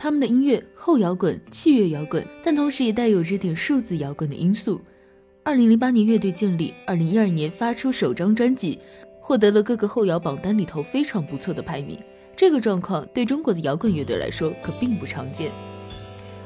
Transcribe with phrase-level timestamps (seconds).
[0.00, 4.80] 他们的音乐后摇滚、器乐摇滚，但同时也带有着点数字摇滚的因素。
[5.42, 8.78] 二零零八年乐队建立，二零一二年发出首张专辑，
[9.20, 11.98] 获得了各个后摇榜单里头非常不错的排名。
[12.36, 15.50] 这个状况对中国的摇滚乐队来说可并不常见。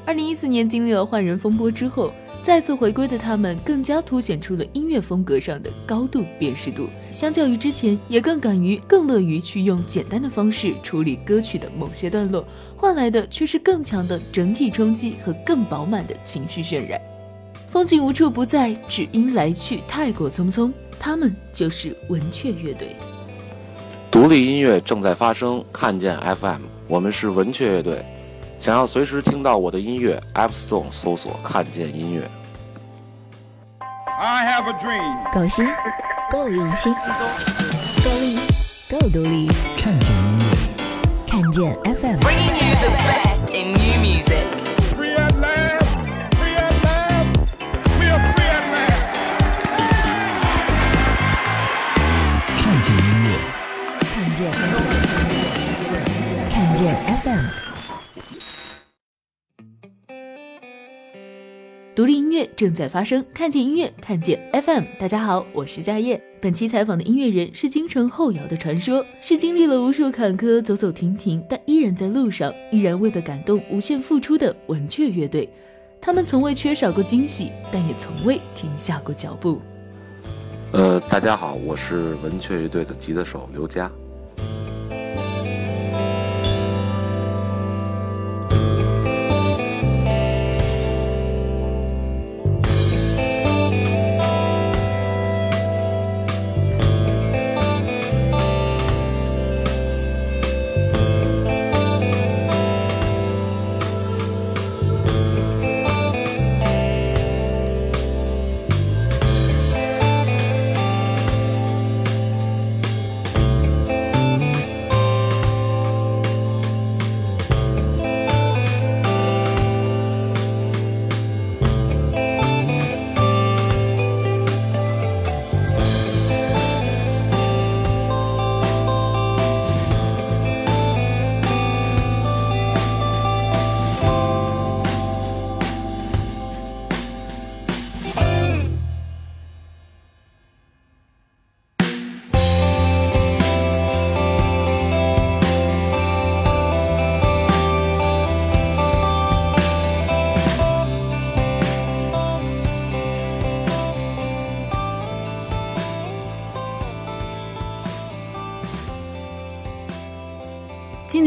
[0.07, 2.11] 二零一四年经历了换人风波之后。
[2.43, 6.89] 再次回归的他们，更加凸显出了音乐风格上的高度辨识度。
[7.13, 12.45] 相较于之前，也更敢于、更乐于去用简单的方式处理歌曲的某些段落，
[12.77, 17.01] 换来的却是更强的整体冲击和更饱满的情绪渲染。
[17.69, 20.73] 风景无处不在，只因来去太过匆匆。
[20.99, 22.97] 他们就是文雀乐队。
[24.11, 28.05] 独立音乐正在发生，看见 FM，我们是文雀乐队。
[28.63, 32.31] 想要随时听到我的音乐，App Store 搜索“看见音乐”。
[35.35, 35.67] 够新，
[36.31, 36.95] 够用心，
[38.05, 38.39] 够力，
[38.89, 39.49] 够独立。
[39.77, 40.45] 看见音乐，
[41.27, 42.21] 看见 FM。
[52.57, 53.37] 看见音乐，
[54.07, 54.53] 看见，
[56.49, 56.95] 看见
[57.25, 57.62] FM。
[61.95, 64.83] 独立音乐正在发生，看见音乐，看见 FM。
[64.99, 66.19] 大家好，我是夏夜。
[66.41, 75.47] 本期采访的音乐人是京城后摇的传说，是经历了无数坎坷、走走停停，但依然在路上，依然为了感动无限付出的文雀乐队。
[76.01, 79.61] 他们从未缺少过惊喜，但也从未停下过脚步。
[80.73, 83.93] 呃，大家好，我是文雀乐队的吉他手刘佳。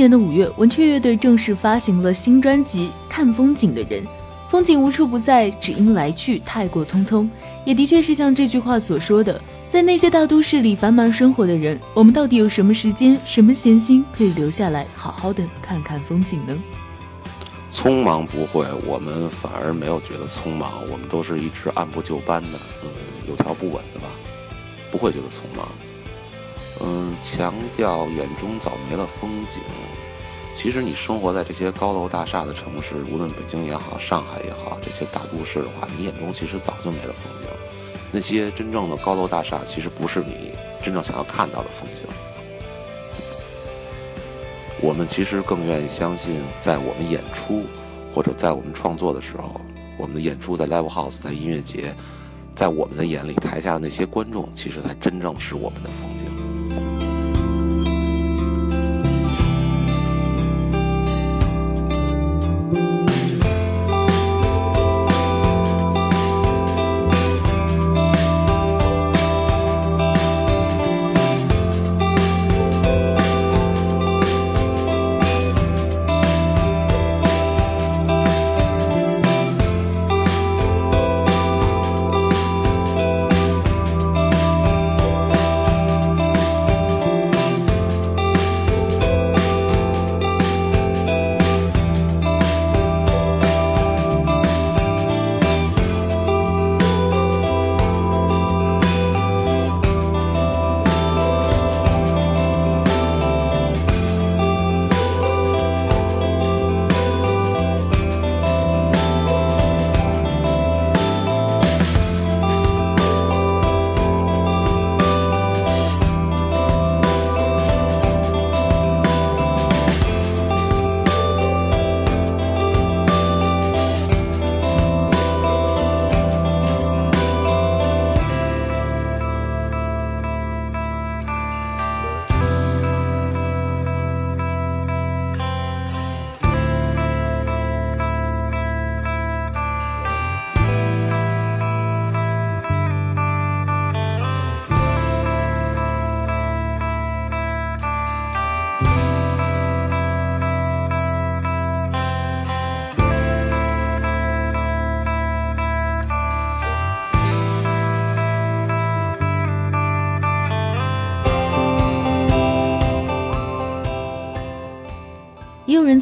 [0.06, 4.04] 年的五月，文雀乐队正式发行了新专辑《看风景的人》。
[4.48, 7.28] 风景无处不在，只因来去太过匆匆。
[7.66, 16.56] 也的确是像这句话所说的，在那些大都市里繁忙生活的人，我们到底有什么时间、什么闲心可以留下来好好的看看风景呢？
[17.74, 22.90] 匆忙不会，我们反而没有觉得匆忙，我们都是一直按部就班的，嗯，
[23.28, 24.06] 有条不紊的吧，
[24.92, 25.68] 不会觉得匆忙。
[26.82, 29.62] 嗯，强调眼中早没了风景。
[30.54, 37.50] 其实你生活在这些高楼大厦的城市，无论北京也好，上海也好，这些大都市的话，你眼中其实早就没了风景。
[38.12, 42.04] 那些真正的高楼大厦，其实不是你真正想要看到的风景。
[44.80, 47.64] 我们其实更愿意相信，在我们演出
[48.14, 49.60] 或者在我们创作的时候，
[49.98, 51.94] 我们的演出在 live house，在音乐节，
[52.56, 56.45] 在我们的眼里，台下的那些观众，其实才真正是我们的风景。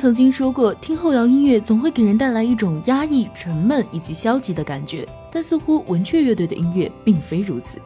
[0.03, 7.81] 曾经说过，听后摇音乐总会给人带来一种压抑、沉闷以及消极的感觉，但似乎文雀乐队的音乐并非如此。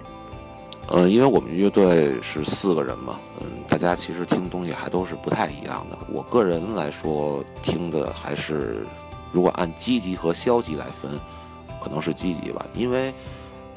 [0.88, 5.98] 呃，因为我们乐队是四个人嘛，嗯，大家其实听东西还都是不太一样的。
[6.12, 8.84] 我个人来说，听的还是
[9.32, 11.12] 如果按积极和消极来分，
[11.80, 13.14] 可能是积极吧，因为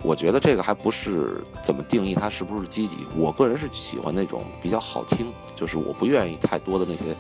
[0.03, 3.01] 我觉得这个还不是怎么定义它是不是积极。
[3.15, 7.15] 我个人是喜欢那种比较好听，就是我不愿意太多的那些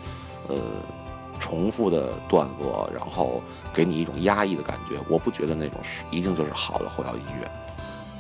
[0.49, 0.57] 呃
[1.41, 3.43] 重复的段落，然后
[3.75, 4.95] 给你一种压抑的感觉。
[5.09, 7.51] 我不觉得那种是一定就是好的后摇音乐，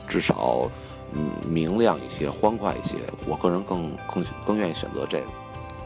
[0.08, 0.68] 至少。
[1.12, 5.24] 嗯，明亮一些，欢快一些，我个人更更更愿意选择这个。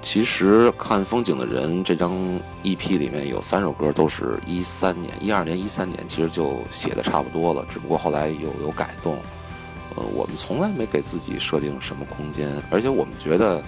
[0.03, 2.13] 其实看风景的人这张
[2.63, 9.17] EP 里面有三首歌都是一三年、一二年、一三年，其实就写的差不多了，只不过后来有有改动。
[9.97, 13.63] 呃，我们从来没给自己设定什么空间，而且我们觉得，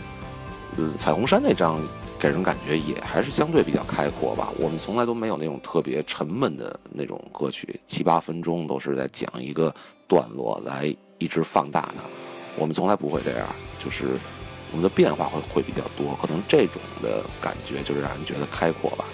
[0.77, 1.81] 呃，彩虹山那张
[2.19, 4.53] 给人感觉也还是相对比较开阔吧。
[4.59, 9.75] 我们从来都没有那种特别沉闷的那种歌曲，七八分钟都是在讲一个
[10.07, 10.95] 段落来。
[11.19, 12.05] 一直放大的，
[12.59, 13.49] 我们从来不会这样，
[13.83, 14.19] 就是
[14.71, 19.07] 我们的变化会会比较多，可能这种的感觉就是让人觉得开阔吧。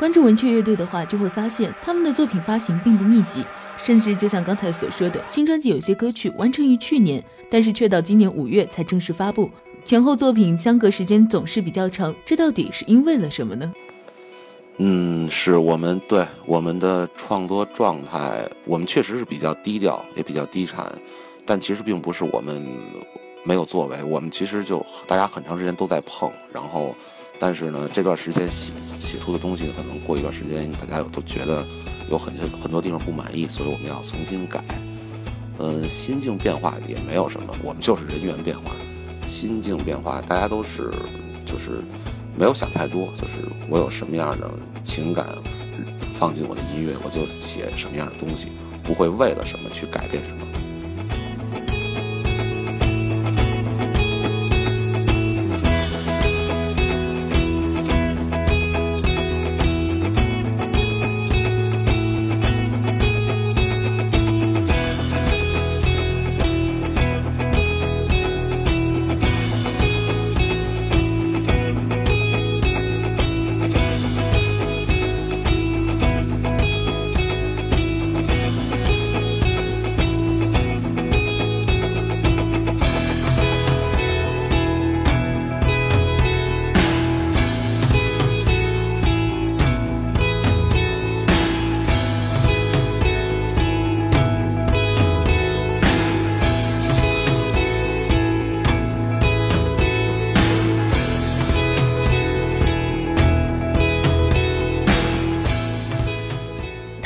[0.00, 3.44] 关注文雀乐队的话，就会发现他们的作品发行并不密集，
[3.76, 9.50] 甚至就像刚才所说的，新专辑有些歌曲完成于去年，但是却到今年五月才正式发布，
[9.84, 13.70] 前后作品相隔时间总是比较长，这到底是因为了什么呢？
[14.78, 20.90] 嗯，是我们对我们的创作状态，我们确实是比较低调，也比较低产，
[21.44, 22.66] 但其实并不是我们
[23.44, 26.96] 没有作为，我们其实就大家很长时间都在碰，然后。
[27.42, 28.46] 但是呢，这段时间
[29.00, 31.66] 写出的东西，可能过一段时间，大家都觉得
[32.10, 34.62] 有很很多地方不满意，所以我们要重新改。
[35.58, 38.72] 嗯，心境变化也没有什么，我们就是人员变化，
[39.26, 40.90] 心境变化，大家都是
[41.44, 41.82] 就是
[42.38, 43.32] 没有想太多，就是
[43.68, 44.50] 我有什么样的
[44.84, 45.26] 情感
[46.14, 48.48] 放进我的音乐，我就写什么样的东西，
[48.82, 50.46] 不会为了什么去改变什么。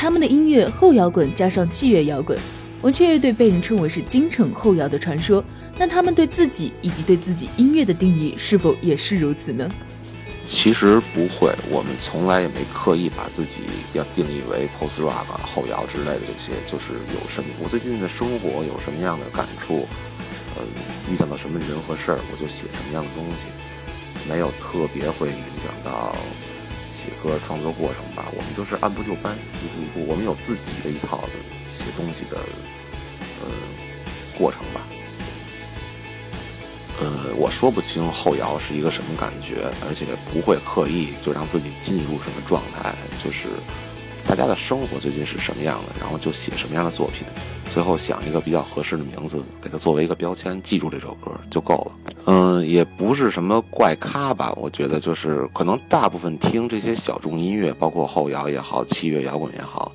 [0.05, 2.37] 他们的音乐后摇滚加上器乐摇滚，
[2.83, 5.43] 文雀乐队被人称为是京城后摇的传说。
[5.79, 9.67] 那他们对自己以及对自己音乐的定义是否也是如此呢？
[10.47, 13.61] 其实不会，我们从来也没刻意把自己
[13.93, 19.87] 要定义为 post rock、后摇之类的这些，就是有什么我最近的生活有什么样的感触，
[20.55, 20.61] 呃，
[21.11, 23.47] 遇到了什么人和事儿，我就写什么样的东西，
[24.29, 26.15] 没有特别会影响到
[27.05, 28.25] 写歌创作过程吧。
[28.35, 31.23] 我们就是按部就班，一步一步，我们有自己的一套
[31.69, 32.37] 写东西的
[33.43, 33.47] 呃
[34.35, 34.81] 过程吧。
[36.99, 43.49] 呃，我说不清后摇是一个什么感觉，而且不会刻意就让自己进入什么状态，就是
[44.27, 47.25] 大家的生活最近是什么样的，然后就写什么样的作品，
[47.71, 52.11] 最后想一个比较合适的名字，给它作为一个标签，记住这首歌就够了。
[52.25, 59.91] 嗯，也不是什么怪咖吧，我觉得就是可能大部分听这些小众音乐，包括后摇也好，器乐摇滚也好。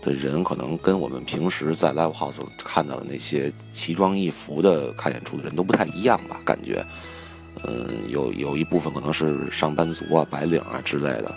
[0.00, 6.40] 的人可能跟我们平时在 live house 看到的那些奇装异服的看演出的人都不太一样吧？
[6.44, 6.84] 感觉，
[7.62, 11.32] 嗯，有有一部分可能是上班族啊、白领啊之类的，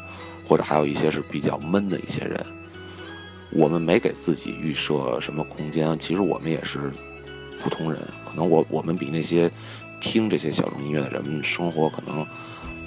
[0.48, 2.46] 或者还有一些是比较闷的一些人。
[3.52, 6.92] 我们没给自己预设什么空间，其实我们也是
[7.62, 8.02] 普通人。
[8.28, 9.50] 可能我我们比那些
[10.02, 12.26] 听这些小众音乐的人生活可能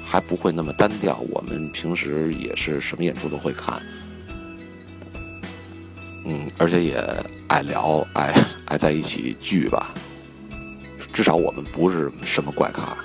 [0.05, 1.19] 还不会那么单调。
[1.31, 3.83] 我们平时也是什么演出都会看。
[6.27, 7.03] 嗯，而且也
[7.47, 8.35] 爱聊，爱
[8.67, 9.95] 爱在一起聚吧。
[11.15, 12.97] 至少我们不是什么怪咖。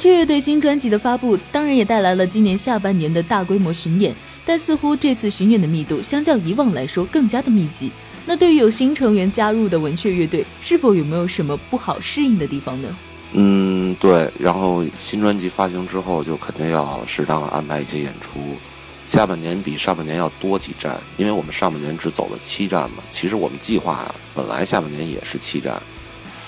[0.00, 4.14] 雀乐队新专辑的发布，当然也带来了今年下半年的大规模巡演，
[4.46, 7.92] 但似乎这次巡演的密度相较以往来说更加的密集。
[8.24, 12.88] 那对于有新成员加入的文雀乐队，是否有没有什么不好适应的地方呢？
[13.34, 14.26] 嗯，对。
[14.38, 18.40] 然后新专辑发行之后，就肯定要适当的安排一些演出。
[19.06, 23.02] 下半年比上半年要多几站，因为我们上半年只走了七站嘛。
[23.10, 25.78] 其实我们计划本来下半年也是七站。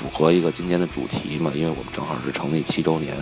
[0.02, 1.52] 符合一个今年的主题嘛？
[1.54, 3.16] 因为我们正好是成立七周年，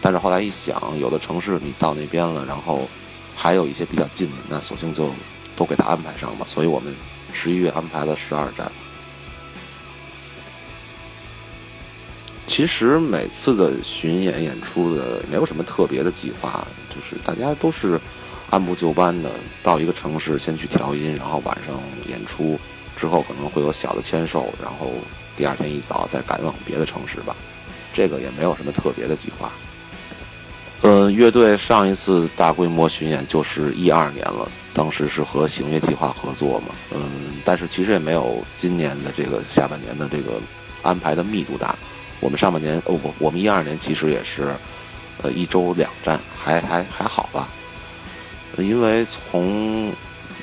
[0.00, 2.88] 但是后来一想，有的城市你到那边了，然后
[3.34, 5.10] 还有一些比较近的，那索性就
[5.56, 6.46] 都给他安排上吧。
[6.48, 6.94] 所以我们
[7.32, 8.70] 十一月安排了十二站。
[12.46, 18.00] 其实每次的巡演演出的没有什么特别的计划，就是大家都是
[18.50, 21.74] 按部就班的，到一个城市先去调音，然后晚上
[22.08, 22.56] 演出
[22.96, 24.92] 之后可能会有小的签售，然后。
[25.36, 27.34] 第二天一早再赶往别的城市吧，
[27.92, 29.50] 这个也没有什么特别的计划。
[30.82, 40.40] 呃，乐队上一次大规模巡演就是一二年了，当时是和行乐计划合作嘛，嗯，但是其实也没有今年的这个下半年的这个
[40.82, 41.76] 安排的密度大。
[42.18, 44.54] 我们上半年哦不，我们一二年其实也是，
[45.22, 47.48] 呃，一周两站，还还还好吧。
[48.58, 49.92] 因为从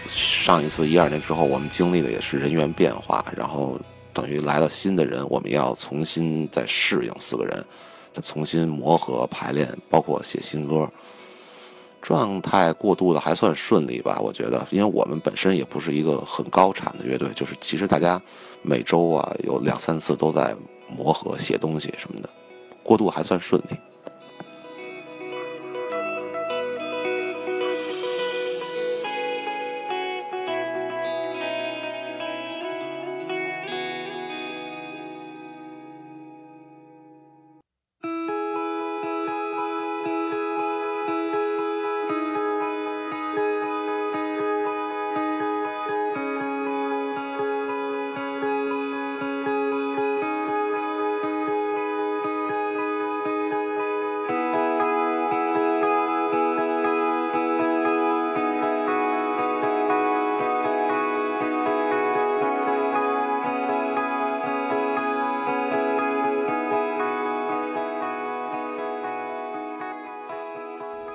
[0.09, 3.77] 上一次一二年之后，我们经历的也是人员变化，然后。
[4.19, 7.65] 等于来了新的人，我们要重新再适应四个人，
[8.11, 10.91] 再重新磨合排练，包括写新歌，
[12.01, 14.19] 状态过渡的还算顺利吧？
[14.21, 18.21] 我觉得，因为我们本身也不是一个很高产的乐队，就是其实大家
[18.61, 20.53] 每周啊有两三次都在
[20.93, 22.29] 磨合写东西什么的，
[22.83, 23.77] 过渡还算顺利。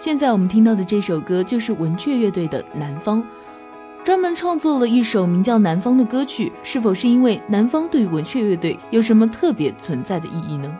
[0.05, 3.23] 现在我们听到的这首歌就是文雀乐队的《南方》，
[4.05, 6.53] 专门创作了一首名叫《南方》的歌曲。
[6.63, 10.71] 是否是因为南方对文雀乐队有什么特别存在的意义呢？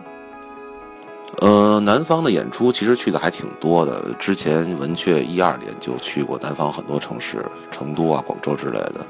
[1.39, 4.13] 呃，南方的演出其实去的还挺多的。
[4.19, 9.07] 之前文雀一二年就去过南方很多城市，成都啊、广州之类的。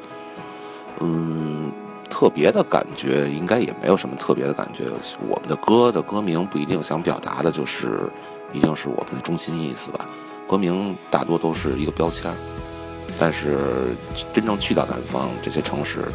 [1.02, 1.70] 嗯，
[2.18, 4.86] 特别的感觉应该也没有什么特别的感觉。
[5.28, 8.10] 我们的歌的歌名不一定想表达的就是
[8.54, 10.08] 一定是我们的中心意思吧。
[10.48, 12.32] 歌名大多都是一个标签，
[13.20, 13.58] 但是
[14.34, 16.06] 真正去到南方这些城市，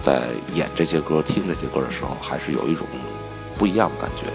[0.00, 0.22] 在
[0.54, 2.86] 演这些歌、听这些歌的时候，还是有一种
[3.58, 4.32] 不一样的感觉。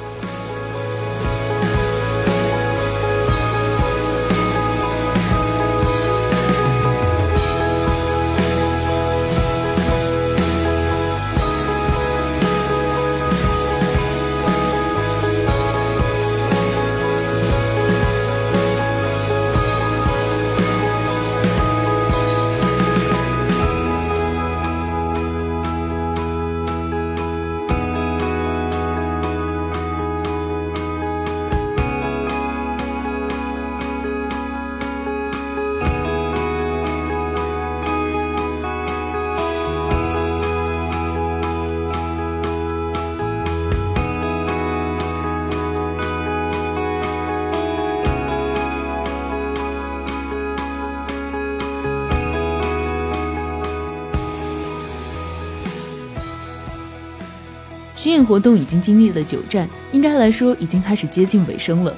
[57.98, 61.94] 巡演活动已经经历了九站，应该来说已经开始接近尾声了。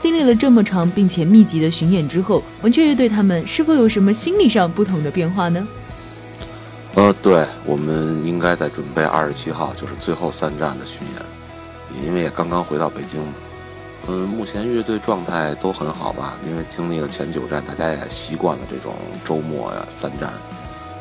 [0.00, 5.66] 经历了这么长并且密集的巡演之后，文雀乐队他们是否有什么心理上不同的变化呢？
[6.94, 13.20] 呃，对，我们应该在准备二十七号，就是最后三站的巡演，因为也刚刚回到北京。
[14.08, 16.34] 嗯，目前乐队状态都很好吧？
[16.48, 20.32] 因为经历了前九站，大家也习惯了这种周末呀三站，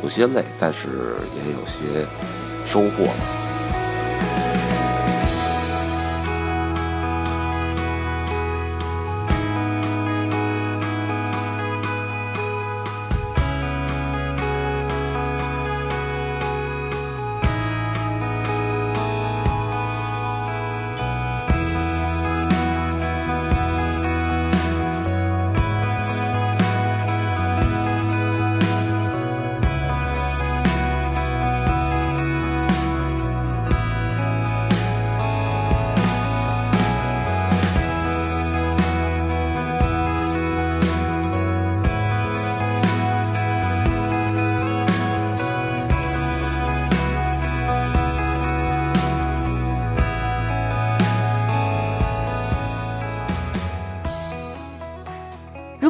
[0.04, 2.06] 有些累，但是也有些
[2.66, 3.08] 收获。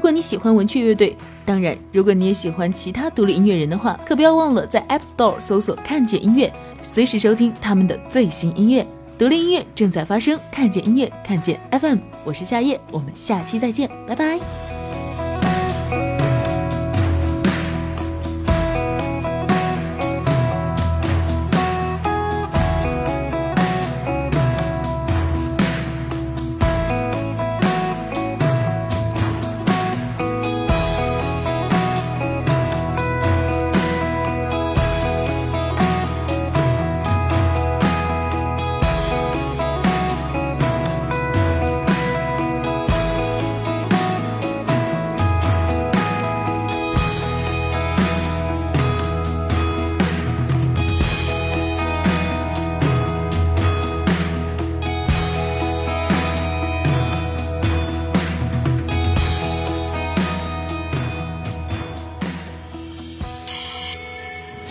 [0.09, 8.85] 果你喜欢文雀乐队，当然，如果你也喜欢其他独立音乐人的话，可不要忘了在 App Store 搜索“看见音乐”，随时收听他们的最新音乐。
[9.19, 11.99] 独立音乐正在发生，看见音乐，看见 FM。
[12.25, 14.68] 我是夏夜，我们下期再见，拜拜。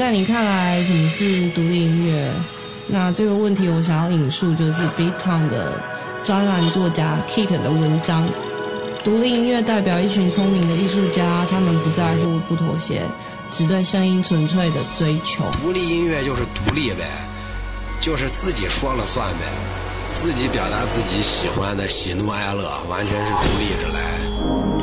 [0.09, 2.33] 在你看来，什么是独立音乐？
[2.87, 5.75] 那这个问题，我想要引述就是 Beat Town 的
[6.25, 8.27] 专栏作家 Kit 的文章。
[9.05, 13.03] 独立音乐代表一群聪明的艺术家，他们不在乎、不妥协，
[13.53, 15.45] 只对声音纯粹的追求。
[15.63, 17.05] 独立音乐就是独立呗，
[18.01, 19.45] 就是自己说了算呗，
[20.15, 24.28] 自己表达自己喜欢的喜怒哀乐，完全是独立着来。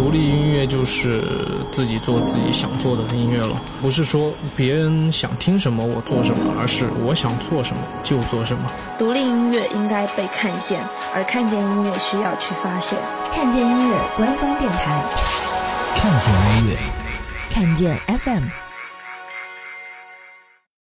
[0.06, 1.24] 独立音乐就是
[1.72, 8.72] 自己做自己想做的音乐了，不是说别人想听什么我做什么，而是我想做什么就做什么。
[9.00, 10.80] 独立音乐应该被看见，
[11.16, 13.00] 而看见音乐需要去发现。
[13.34, 15.02] 看见音乐官方电台，
[15.96, 16.78] 看见音乐，
[17.50, 18.65] 看见 FM。